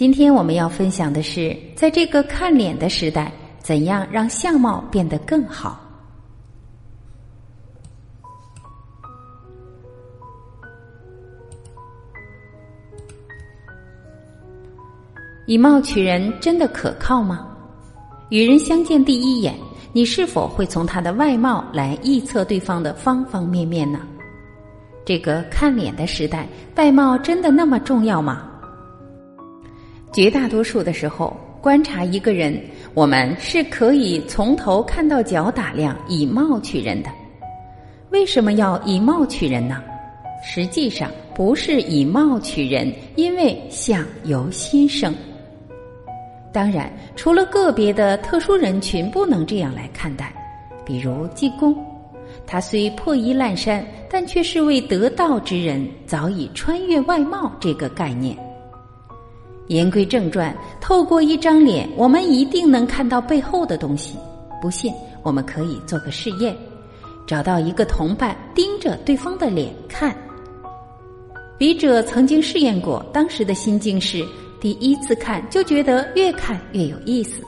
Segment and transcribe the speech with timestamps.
[0.00, 5.78] 今天我们要分享的是，在这个看脸的时代，怎样让相貌变得更好。
[15.44, 17.46] 以貌取人真的可靠吗？
[18.30, 19.54] 与人相见第一眼，
[19.92, 24.00] 你是否会从他的外貌来臆测对方的方方面面呢？
[25.04, 28.46] 这个看脸的时代，外貌真的那么重要吗？
[30.12, 32.60] 绝大多数的时候，观察一个人，
[32.94, 37.10] 我们是可以从头看到脚打量，以貌取人的。
[38.10, 39.82] 为什么要以貌取人呢？
[40.42, 45.14] 实际上不是以貌取人，因为相由心生。
[46.52, 50.32] 当然，除了个别的特殊人群不能这样来看待，
[50.84, 51.76] 比如济公，
[52.44, 58.36] 他虽破衣烂衫，但却是位得道之人，早已穿越外貌这个概念。
[59.70, 64.18] 言归正传，透过一张脸，我们一定能看到背后的东西。
[64.60, 66.56] 不信，我们可以做个试验：
[67.24, 70.12] 找到一个同伴，盯着对方的脸看。
[71.56, 74.26] 笔者曾经试验过，当时的心境是：
[74.60, 77.40] 第一次看就觉得越看越有意思，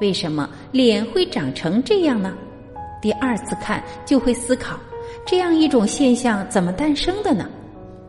[0.00, 2.34] 为什么脸会长成这样呢？
[3.00, 4.76] 第二次看就会思考，
[5.24, 7.48] 这样一种现象怎么诞生的呢？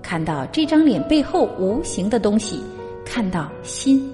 [0.00, 2.58] 看到这张脸背后无形的东西。
[3.12, 4.08] 看到心，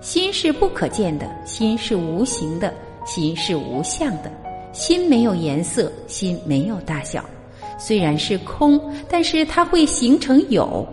[0.00, 2.72] 心是不可见的，心是无形的，
[3.04, 4.32] 心是无相的，
[4.72, 7.22] 心没有颜色，心没有大小，
[7.78, 10.88] 虽然是空，但是它会形成有。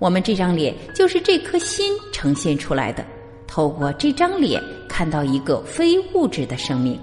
[0.00, 3.04] 我们这张脸就是这颗心呈现出来的，
[3.46, 6.98] 透过这张脸看到一个非物质的生命。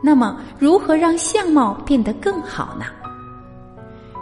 [0.00, 2.86] 那么，如何让相貌变得更好呢？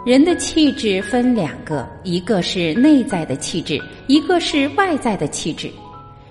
[0.03, 5.69] 人的气质分两个，一个是内在的气质，一个是外在的气质。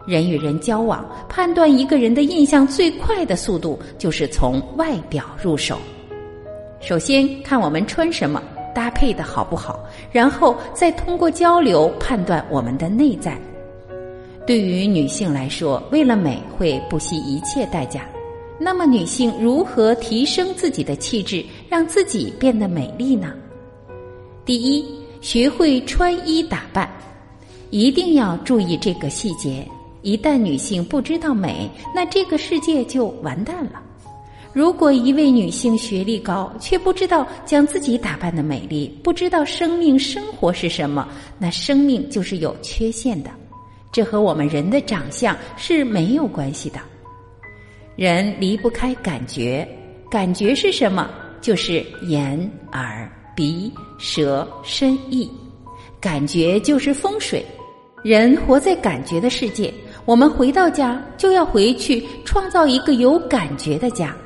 [0.05, 5.79] 人与人交往，判断一个人的印象最快的速度，就是从外表入手。
[6.81, 8.43] 首先看我们穿什么，
[8.75, 9.79] 搭配的好不好，
[10.11, 13.41] 然后再通过交流判断我们的内在。
[14.45, 18.05] 对于女性来说，为了美会不惜一切代价。
[18.59, 23.33] 那么，女性如何提升自己的气质，让自己变得美丽呢？
[24.51, 24.85] 第一，
[25.21, 26.91] 学会穿衣打扮，
[27.71, 29.65] 一定要注意这个细节。
[30.03, 33.81] 一旦女性不知道美，那这个世界就完蛋了。
[34.53, 43.31] 如果一位女性学历高，却不知道将自己打扮的美丽，不知道生命生活是什么，那生命就是有缺陷的。
[43.93, 46.81] 这和我们人的长相是没有关系的。
[47.95, 49.65] 人离不开感觉，
[50.11, 51.09] 感觉是什么？
[51.41, 53.09] 就是眼耳。
[53.33, 55.31] 鼻、舌、身、意，
[56.01, 57.45] 感觉就是风水。
[58.03, 59.73] 人活在感觉的世界，
[60.07, 64.17] 我们回到家就要回去创造一个有感觉的家。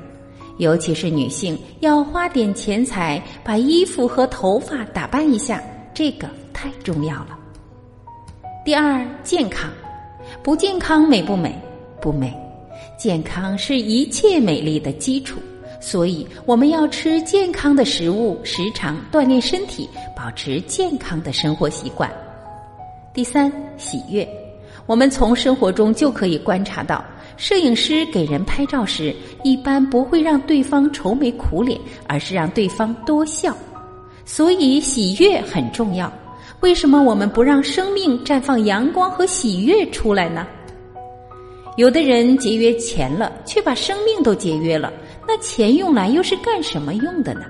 [0.58, 5.60] 尤其是女性，要花点钱财把衣服和头发打扮一下，
[5.92, 7.36] 这个太重要了。
[8.64, 9.68] 第二，健康，
[10.41, 11.52] 不健康美不美？
[12.00, 12.32] 不美。
[12.96, 15.41] 健康是一切美丽的基础。
[15.87, 19.87] 所以，我们要吃健康的食物，时常锻炼身体，
[20.17, 22.11] 保持健康的生活习惯。
[23.12, 24.27] 第三，喜悦。
[24.87, 27.05] 我们从生活中就可以观察到，
[27.37, 31.78] 摄影师给人拍照时，一般不会让对方愁眉苦脸，
[32.09, 33.55] 而是让对方多笑。
[34.25, 36.11] 所以，喜悦很重要。
[36.61, 40.47] 为什么我们不让生命绽放阳光和喜悦出来呢？
[41.77, 44.91] 有的人节约钱了，却把生命都节约了。
[45.26, 47.42] 那钱用来又是干什么用的呢？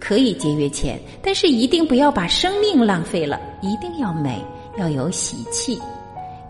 [0.00, 3.40] 可以节约钱，但是一定不要把生命浪费了。
[3.62, 4.38] 一定要美，
[4.76, 5.80] 要有喜气。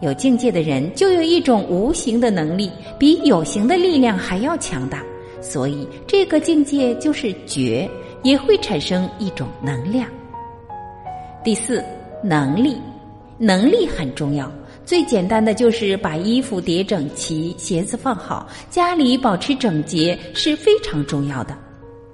[0.00, 5.02] 有境界的人就有一种无形的能力，比有形的力量还要强大。
[5.40, 7.88] 所以这个境界就是觉，
[8.24, 10.08] 也会产生一种能量。
[11.44, 11.82] 第四，
[12.22, 12.76] 能力，
[13.38, 14.50] 能力很重要。
[14.84, 21.56] 最简单的就是把衣服叠整齐，鞋子放好，家里保持整洁是非常重要的。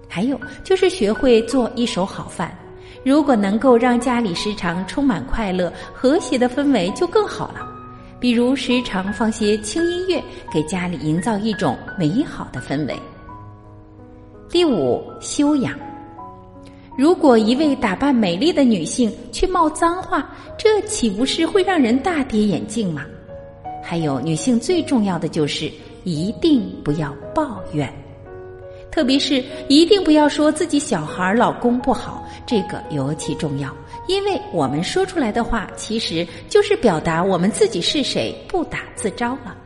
[0.08, 2.56] 还有就是学会做一手好饭。
[3.04, 7.66] 如果能够让家里时常充满快乐、和谐的氛围，就更好了。
[8.20, 12.94] 比如时常放些轻音乐，给家里营造一种美好的氛围。
[14.48, 15.89] 第五，修养。
[16.98, 23.04] 如果一位打扮美丽的女性去冒脏话，这岂不是会让人大跌眼镜吗？
[23.82, 25.70] 还有，女性最重要的就是
[26.04, 27.90] 一定不要抱怨，
[28.90, 33.74] 特别是一定不要说自己小孩、老公不好，这个尤其重要。
[34.06, 39.56] 因为我们说出来的话，其实就是表达我们自己是谁，不打自招了。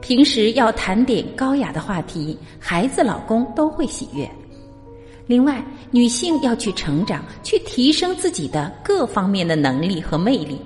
[0.00, 4.28] 平时要谈点高雅的话题，孩子、老公都会喜悦。
[5.28, 10.58] 另外，女性要去成长，去提升自己的各方面的能力和魅力。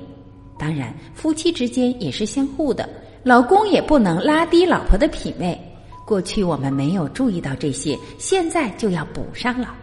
[0.56, 2.88] 当然，夫妻之间也是相互的，
[3.24, 5.60] 老公也不能拉低老婆的品味。
[6.06, 9.74] 过去我们没有注意到这些，现在就要补上了。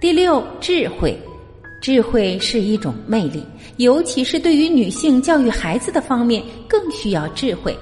[0.00, 1.18] 第六，智慧。
[1.80, 3.44] 智慧是一种魅力，
[3.78, 7.76] 尤其是对于女性教育孩子的方面更需要智慧。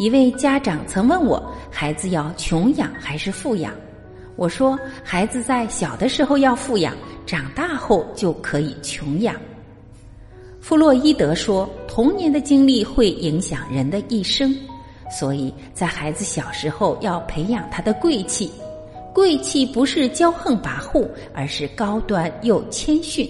[0.00, 1.40] 一位家长曾问我
[1.70, 3.72] ：“孩子要穷养还是富养？”
[4.38, 6.96] 我说：“孩子在小的时候要富养，
[7.26, 9.34] 长大后就可以穷养。”
[10.62, 14.56] 弗洛伊德说：“童年的经历会影响人的一生，
[15.10, 18.48] 所以在孩子小时候要培养他的贵气。”
[19.12, 23.28] 贵气不是骄横跋扈，而是高端又谦逊，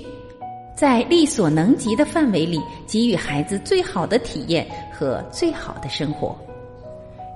[0.76, 6.36] 在力所能及的范围里给予孩子最好的体验和最好的生活。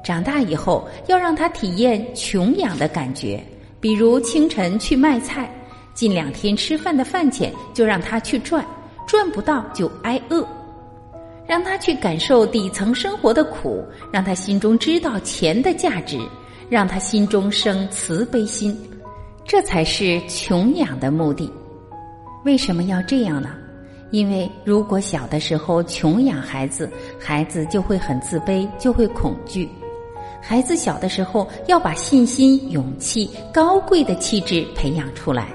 [0.05, 3.43] 长大以后要让他体验穷养的感觉，
[3.83, 5.53] 比如清晨去卖菜，
[5.93, 8.65] 近两天吃饭的饭钱就让他去赚，
[9.07, 10.47] 赚不到就挨饿，
[11.47, 16.19] 让他去感受底层生活的苦，让他心中知道钱的价值。
[16.71, 18.75] 让他心中生慈悲心，
[19.45, 21.53] 这才是穷养的目的。
[22.47, 23.51] 为什么要这样呢？
[24.11, 26.91] 因为如果小的时候穷养孩子，
[27.21, 29.69] 孩子就会很自卑，就会恐惧。
[30.45, 35.47] 孩子小的时候要把信心、勇气、高贵的气质培养出来。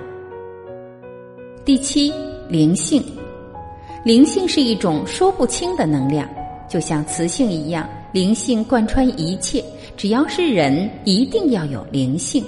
[1.66, 2.12] 第七，
[2.48, 3.04] 灵性，
[4.06, 6.28] 灵性是一种说不清的能量，
[6.70, 9.62] 就像磁性一样，灵性贯穿一切。
[9.98, 12.42] 只要是人，一定要有灵性。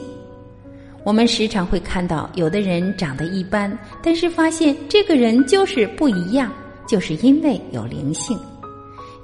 [1.03, 6.49] 我们时常会看到，有的人长得一般，但是发现这个人就是不一样，
[6.87, 8.39] 就是因为有灵性。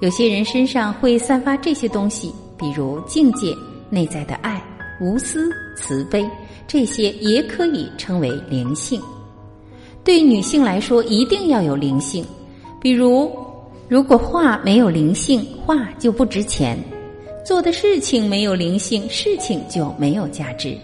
[0.01, 3.55] 有些人身上会散发这些东西，比如境界、
[3.89, 4.63] 内在的爱、
[5.01, 6.25] 无私、慈悲，
[6.67, 9.01] 这些也可以称为灵性。
[10.03, 12.23] 对女性来说，一定要有灵性。
[12.79, 13.31] 比如，
[13.87, 16.77] 如果画没有灵性，画就不值钱。
[17.43, 20.77] 做的事情没有灵性，事情就没有价值。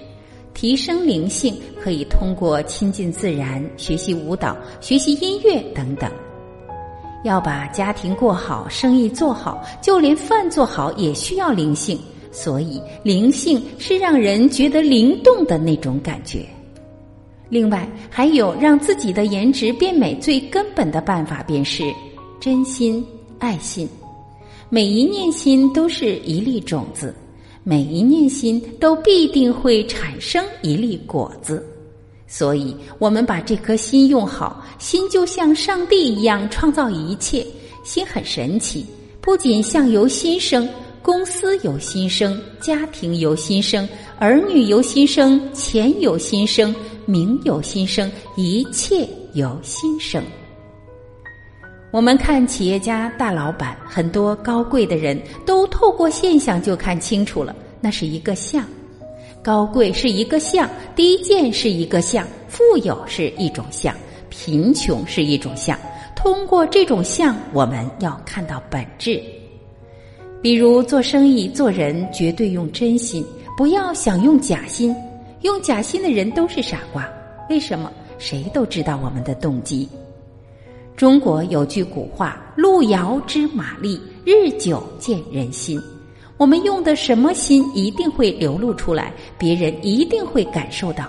[0.53, 6.12] 提升灵性可以通过亲近自然、学习舞蹈、学习音乐等等。
[7.23, 12.00] 要把家庭过好、生意做好，就连饭做好也需要灵性。
[12.31, 16.45] 所以，灵性是让人觉得灵动的那种感觉。
[17.50, 21.83] 另外，还有让自己的颜值变美最根本的办法，便是
[22.39, 23.06] 真心
[23.38, 23.88] 爱心。
[24.69, 27.13] 每一念心都是一粒种子，
[27.63, 31.67] 每一念心都必定会产生一粒果子。
[32.33, 37.45] 所以，我们把这颗心用好，心就像上帝一样创造一切。
[37.83, 38.85] 心很神奇，
[39.19, 40.69] 不仅相由心生，
[41.01, 43.85] 公司由心生，家庭由心生，
[44.17, 46.73] 儿女由心生，钱由心生，
[47.05, 50.23] 名由心生，一切由心生。
[51.91, 58.63] 我们看企业家、大老板，很多高贵的人都透过现象就看清楚了，那是一个相。
[59.43, 63.95] 高贵是一个相，低贱是一个相，富有是一种相，
[64.29, 65.77] 贫穷是一种相。
[66.15, 69.21] 通过这种相，我们要看到本质。
[70.41, 73.25] 比如做生意、做人，绝对用真心，
[73.57, 74.95] 不要想用假心。
[75.41, 77.10] 用假心的人都是傻瓜。
[77.50, 77.91] 为什么？
[78.19, 79.89] 谁都知道我们的动机。
[80.95, 85.81] 中国有句古话：“路遥知马力，日久见人心。”
[86.41, 91.05] 我们用的什么心，一定会流露出来，别人一定会感受到。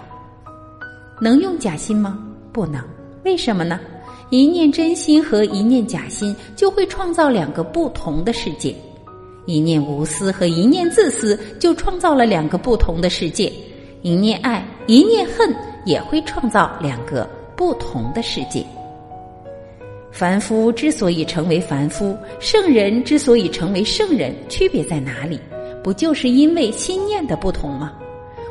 [1.22, 2.18] 能用假心吗？
[2.52, 2.84] 不能。
[3.24, 3.80] 为什么呢？
[4.28, 8.74] 一念真心和一念假心，就会创造两个不同的世界；
[9.46, 13.50] 一念无私和一念自私，就创造了两个不同的世界；
[14.02, 18.62] 一念爱，一念恨，也会创造两个不同的世界。
[20.12, 25.40] 凡夫之所以成为凡夫，圣人之所以成为圣人，区别在哪里？
[25.82, 27.94] 不就是因为心念的不同吗？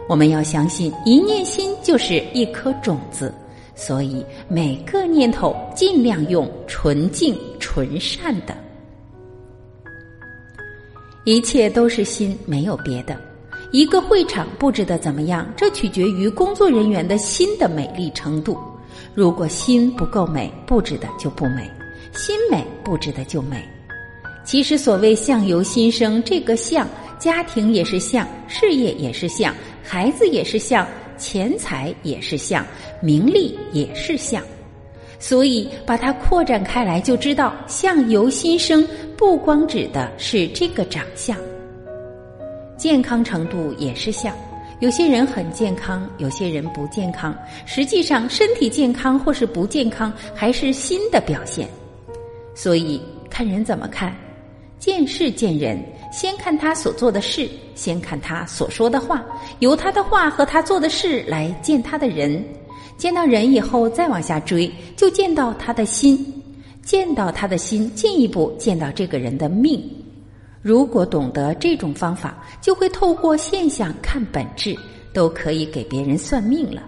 [0.10, 3.32] 我们要相信，一念心就是一颗种子，
[3.76, 8.58] 所以每个念头尽量用纯净、纯善的。
[11.26, 13.16] 一切都是心，没有别的。
[13.72, 18.58] 一个会场布置的怎么样，这取决于工作人员的心的美丽程度。
[19.14, 21.64] 如果心不够美，布置的就不美；
[22.14, 23.64] 心美，布置的就美。
[24.44, 26.88] 其实所谓相由心生，这个相，
[27.20, 32.66] 家庭也是相，事业也是相，孩子也是相，钱财也是相，
[33.02, 34.42] 名利也是相。
[35.20, 41.38] 所以把它扩展开来，就知道相由心生，不光指的是这个长相，
[42.76, 44.36] 健康程度也是相。
[44.82, 47.38] 有些人很健康，有些人不健康。
[47.68, 51.68] 实际上，身体健康或是不健康，还是心的表现。
[52.56, 54.12] 所以看人怎么看，
[54.80, 55.80] 见事见人，
[56.12, 59.24] 先看他所做的事，先看他所说的话，
[59.60, 62.44] 由他的话和他做的事来见他的人。
[62.98, 66.26] 见到人以后，再往下追，就见到他的心，
[66.82, 69.80] 见到他的心，进一步见到这个人的命。
[70.62, 74.76] 如果懂得这种方法，就会透过现象看本质，
[75.14, 76.84] 都可以给别人算命了。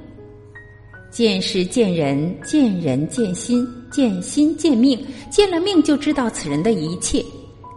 [1.09, 4.99] 见事见人，见人见心，见心见命，
[5.29, 7.23] 见了命就知道此人的一切，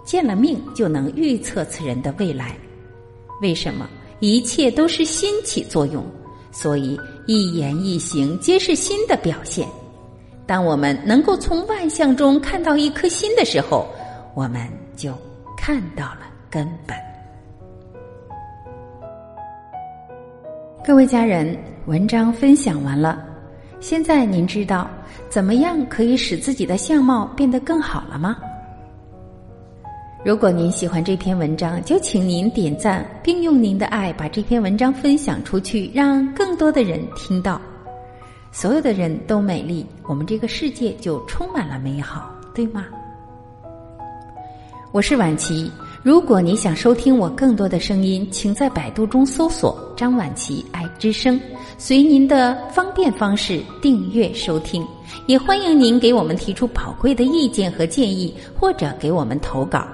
[0.04, 2.56] 见了命就能预测此人的未来。
[3.42, 3.88] 为什么？
[4.20, 6.04] 一切都是心起作用。
[6.50, 9.68] 所以，一言一行皆是心的表现。
[10.46, 13.86] 当我们能够从万象中看到一颗心的时候，
[14.34, 15.12] 我们就
[15.66, 16.96] 看到了根本。
[20.84, 23.20] 各位家人，文章分享完了，
[23.80, 24.88] 现在您知道
[25.28, 28.36] 怎么样可以使自己的相貌变得更好了吗？
[30.24, 37.60] 如果您喜欢这篇文章，就请您点赞，并用您的爱把这篇文章分享出去，让更多的人听到。
[38.52, 42.86] 所有的人都美丽，我们这个世界就充满了美好，对吗？
[44.96, 45.70] 我是婉琪。
[46.02, 51.38] 如果你想收听我更多的声音，请在百度中搜索“张婉琪爱之声”，
[51.76, 54.82] 随您的方便方式订阅收听。
[55.26, 59.86] 也欢迎您给我们提出宝贵的意见和建议，或者给我们投稿。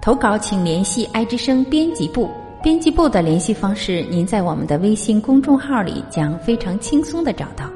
[0.00, 2.30] 投稿请联系爱之声编辑部，
[2.62, 7.68] 编辑部的联系方式您在我们的微信公众号里将非常轻松的找到。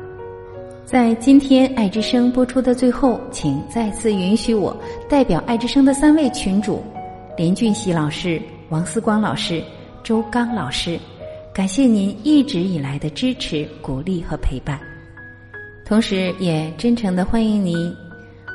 [0.90, 4.74] 在今天爱之声播出的最后，请再次允许我
[5.06, 6.82] 代表爱之声的三位群主：
[7.36, 8.40] 林俊熙老师、
[8.70, 9.62] 王思光老师、
[10.02, 10.98] 周刚老师，
[11.52, 14.80] 感谢您一直以来的支持、鼓励和陪伴，
[15.84, 17.94] 同时也真诚的欢迎您。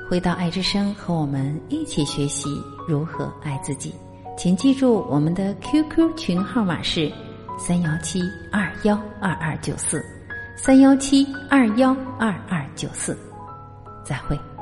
[0.09, 2.49] 回到爱之声，和我们一起学习
[2.87, 3.93] 如何爱自己。
[4.35, 7.11] 请记住，我们的 QQ 群号码是
[7.59, 10.03] 三幺七二幺二二九四，
[10.55, 13.17] 三幺七二幺二二九四。
[14.03, 14.52] 再会。